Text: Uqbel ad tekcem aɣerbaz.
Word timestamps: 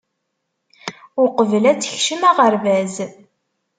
Uqbel 1.23 1.63
ad 1.71 1.79
tekcem 1.79 2.21
aɣerbaz. 2.29 2.95